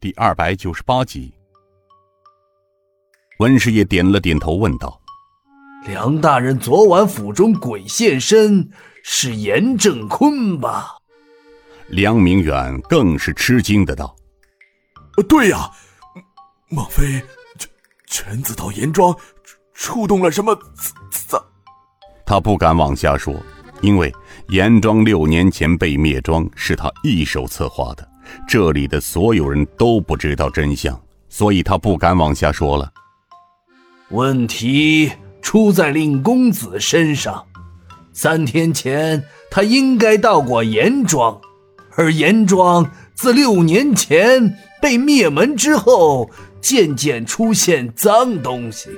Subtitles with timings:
[0.00, 1.34] 第二百九十八集。
[3.40, 5.00] 温师爷点了点头，问道
[5.88, 8.70] ：“梁大人昨晚府中鬼现身，
[9.02, 10.94] 是严正坤吧？”
[11.90, 14.14] 梁明远更是吃惊的道
[15.28, 15.68] ：“对呀，
[16.68, 17.20] 莫非
[17.58, 17.68] 全
[18.06, 19.16] 全子到严庄
[19.74, 20.56] 触动了什么？
[21.10, 21.40] 怎？”
[22.24, 23.34] 他不敢往下说，
[23.80, 24.14] 因为
[24.50, 28.08] 严庄六年前被灭庄是他一手策划的，
[28.46, 32.92] 这里的所有人都不知道真相，所以他不敢往下说了。
[34.10, 35.12] 问题
[35.42, 37.44] 出在令公子身上，
[38.12, 41.40] 三天前他应该到过严庄。
[41.96, 48.88] 而严庄自六年前被灭门之后，渐渐出现脏东西，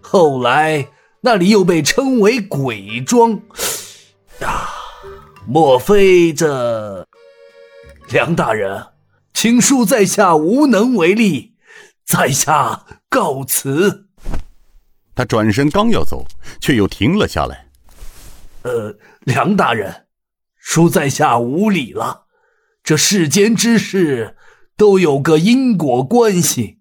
[0.00, 0.88] 后来
[1.20, 3.34] 那里又被称为鬼庄。
[4.40, 4.68] 啊，
[5.46, 7.06] 莫非这？
[8.10, 8.88] 梁大人，
[9.32, 11.54] 请恕在下无能为力，
[12.04, 14.08] 在下告辞。
[15.14, 16.26] 他转身刚要走，
[16.60, 17.68] 却又停了下来。
[18.62, 20.06] 呃，梁大人，
[20.60, 22.26] 恕在下无礼了。
[22.82, 24.36] 这世间之事
[24.76, 26.80] 都有个因果关系，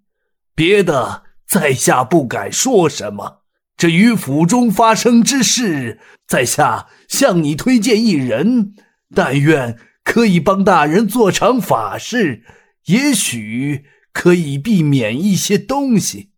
[0.56, 3.44] 别的在下不敢说什么。
[3.78, 8.74] 这于府中发生之事，在下向你推荐一人，
[9.14, 9.78] 但愿
[10.10, 12.44] 可以帮大人做场法事，
[12.86, 16.32] 也许可以避免一些东西。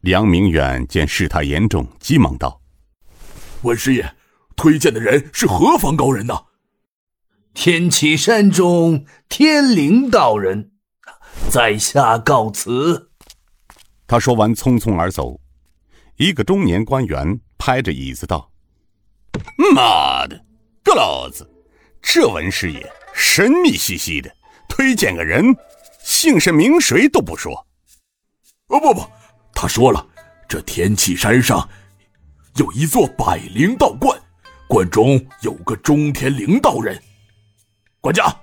[0.00, 2.62] 梁明远见事态严重，急忙道
[3.60, 4.14] ：“文师爷，
[4.56, 6.34] 推荐的人是何方高人呢？”
[7.52, 10.70] 天启山中天灵道人，
[11.50, 13.10] 在下告辞。
[14.06, 15.38] 他说完，匆匆而走。
[16.16, 18.50] 一个中年官员拍着椅子道
[19.74, 20.46] ：“妈的，
[20.82, 21.46] 个老子，
[22.02, 24.30] 这文师爷神秘兮兮的，
[24.68, 25.56] 推荐个人，
[26.02, 27.54] 姓甚名谁都不说。
[28.68, 29.06] 哦不不，
[29.52, 30.04] 他说了，
[30.48, 31.68] 这天启山上
[32.56, 34.18] 有一座百灵道观，
[34.68, 37.00] 观中有个中天灵道人。”
[38.00, 38.34] 管家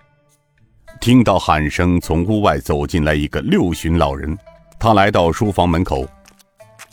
[1.01, 4.37] 听到喊声，从屋外走进来一个六旬老人。
[4.79, 6.07] 他来到书房门口，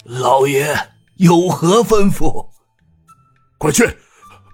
[0.04, 0.74] 老爷
[1.16, 2.48] 有何吩咐？
[3.58, 3.84] 快去，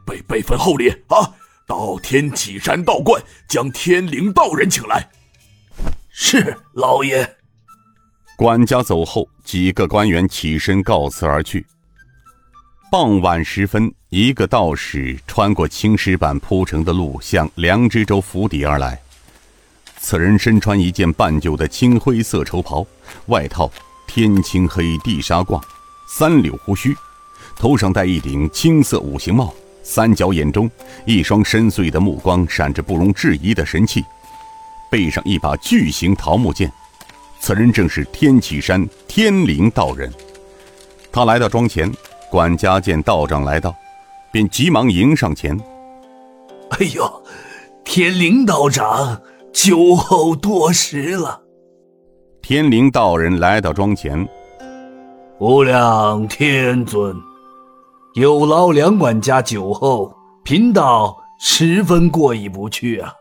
[0.05, 1.35] 备备份厚礼啊！
[1.71, 5.09] 到天启山道观将天灵道人请来。
[6.11, 7.37] 是老爷。
[8.37, 11.65] 管家走后，几个官员起身告辞而去。
[12.91, 19.01] 傍晚时分，一个道士穿过青石板铺成的路，向梁知州府邸而来。
[19.97, 22.85] 此人身穿一件半旧的青灰色绸袍，
[23.27, 23.71] 外套
[24.09, 25.63] 天青黑地沙缎，
[26.09, 26.97] 三绺胡须，
[27.55, 30.71] 头上戴一顶青色五行帽，三角眼中
[31.05, 34.05] 一双深邃的目光闪着不容置疑的神气，
[34.91, 36.71] 背上一把巨型桃木剑。
[37.41, 40.13] 此人正是天启山天灵道人。
[41.11, 41.91] 他来到庄前。
[42.31, 43.75] 管家见道长来到，
[44.31, 45.59] 便急忙迎上前。
[46.69, 47.25] 哎呦，
[47.83, 49.21] 天灵道长，
[49.53, 51.43] 酒后多时了。
[52.41, 54.29] 天灵道人来到庄前，
[55.41, 57.21] 无量天尊，
[58.15, 60.13] 有劳梁管家酒后，
[60.43, 63.15] 贫道十分过意不去啊。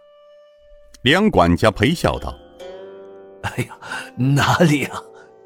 [1.03, 2.33] 梁管家陪笑道
[3.43, 3.77] ：“哎呀，
[4.17, 4.99] 哪里啊，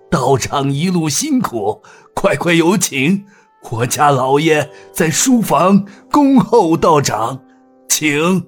[0.09, 1.81] 道长一路辛苦，
[2.15, 3.25] 快快有请。”
[3.71, 7.41] 我家老爷在书房恭候道长，
[7.89, 8.45] 请。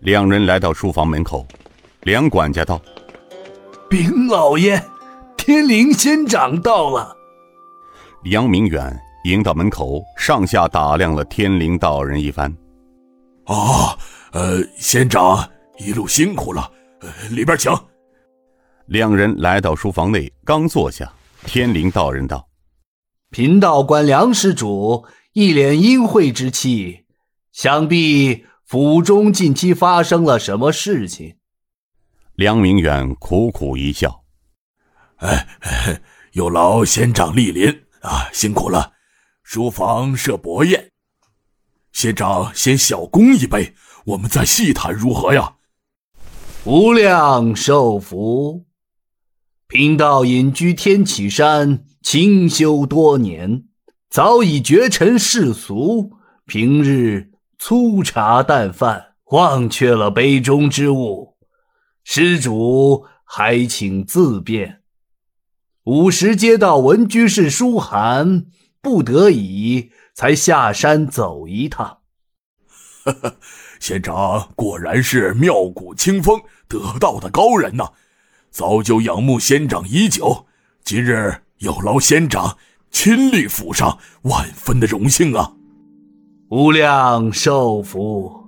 [0.00, 1.46] 两人来到书房门口，
[2.02, 2.80] 梁管家道
[3.88, 4.82] ：“禀老爷，
[5.36, 7.16] 天灵仙长到了。”
[8.24, 12.54] 梁明远迎到门口，上下打量了天灵道人一番。
[13.44, 13.98] “啊，
[14.32, 15.48] 呃，仙长
[15.78, 16.70] 一路辛苦了，
[17.30, 17.72] 里边请。”
[18.86, 21.10] 两人来到书房内，刚坐下，
[21.46, 22.46] 天灵道人道。
[23.30, 27.06] 贫道观梁施主一脸阴晦之气，
[27.50, 31.36] 想必府中近期发生了什么事情。
[32.34, 34.22] 梁明远苦苦一笑
[35.16, 35.46] ：“哎，
[36.32, 37.68] 有劳仙长莅临
[38.02, 38.92] 啊，辛苦了。
[39.54, 40.90] 书房设薄宴，
[41.92, 43.72] 仙长先小恭一杯，
[44.06, 45.58] 我们再细谈如何呀？”
[46.66, 48.64] 无量寿福。
[49.68, 51.84] 贫道隐居天启山。
[52.02, 53.66] 清修多年，
[54.10, 56.10] 早已绝尘世俗，
[56.44, 61.36] 平日粗茶淡饭，忘却了杯中之物。
[62.02, 64.82] 施主还请自便。
[65.84, 68.46] 午时接到文居士书函，
[68.84, 71.98] 不得已才下山走一趟。
[73.02, 73.34] 哈哈，
[73.80, 76.38] 县长果然是妙谷清风
[76.68, 77.88] 得道的高人呐！
[78.50, 80.46] 早就仰慕仙长已久，
[80.84, 82.56] 今日有劳仙长
[82.90, 85.52] 亲历府上，万分的荣幸啊！
[86.50, 88.46] 无量寿福，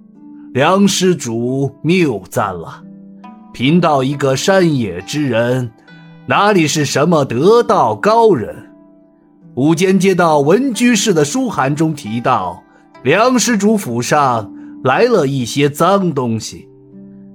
[0.53, 2.85] 梁施主谬赞了。
[3.53, 5.73] 贫道一个山野之人，
[6.27, 8.66] 哪里是什么得道高人？
[9.57, 12.63] 午间接到文居士的书函中提到，
[13.03, 14.53] 梁施主府上
[14.85, 16.69] 来了一些脏东西。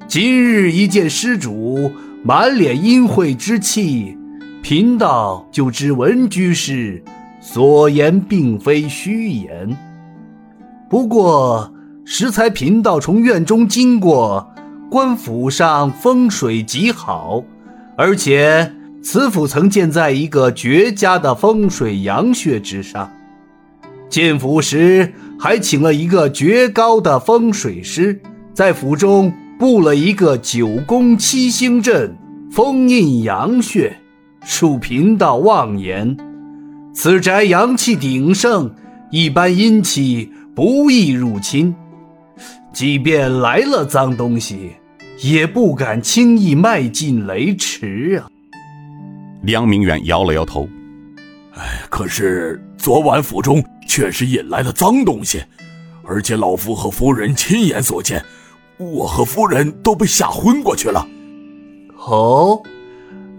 [0.07, 1.91] 今日一见施主
[2.23, 4.15] 满脸阴晦之气，
[4.61, 7.03] 贫道就知文居士
[7.39, 9.75] 所言并非虚言。
[10.87, 11.73] 不过
[12.05, 14.47] 时才贫道从院中经过，
[14.91, 17.43] 官府上风水极好，
[17.97, 18.71] 而且。
[19.03, 23.11] 此府曾建在一个绝佳的风水阳穴之上，
[24.09, 28.21] 建府时还请了一个绝高的风水师，
[28.53, 32.15] 在府中布了一个九宫七星阵，
[32.51, 33.97] 封印阳穴。
[34.43, 36.17] 恕贫道妄言，
[36.95, 38.73] 此宅阳气鼎盛，
[39.11, 41.75] 一般阴气不易入侵，
[42.73, 44.71] 即便来了脏东西，
[45.21, 48.27] 也不敢轻易迈进雷池啊。
[49.43, 50.69] 梁明远摇了摇头，
[51.55, 55.43] 哎，可是昨晚府中确实引来了脏东西，
[56.03, 58.23] 而且老夫和夫人亲眼所见，
[58.77, 61.07] 我和夫人都被吓昏过去了。
[61.97, 62.61] 哦，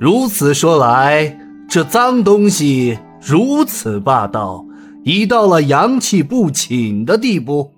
[0.00, 1.38] 如此说来，
[1.68, 4.66] 这脏东西如此霸道，
[5.04, 7.74] 已到了阳气不侵的地步。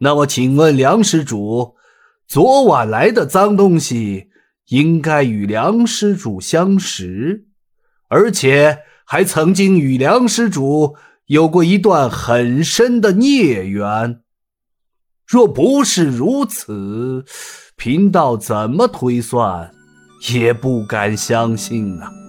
[0.00, 1.74] 那我，请问梁施主，
[2.26, 4.27] 昨晚来的脏东西？
[4.68, 7.46] 应该与梁施主相识，
[8.08, 14.20] 而且还曾经与梁施主有过一段很深的孽缘。
[15.26, 17.24] 若不是如此，
[17.76, 19.70] 贫道怎么推算，
[20.32, 22.27] 也不敢相信啊。